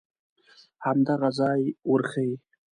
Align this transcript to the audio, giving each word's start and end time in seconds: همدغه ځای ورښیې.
همدغه 0.85 1.29
ځای 1.39 1.61
ورښیې. 1.89 2.35